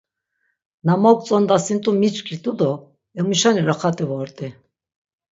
Na 0.85 0.93
mok̆tzondasint̆u 1.03 1.91
miçkit̆u 2.01 2.51
do 2.59 2.71
emu 3.19 3.33
şeni 3.39 3.61
raxati 3.67 4.05
vort̆i. 4.09 4.47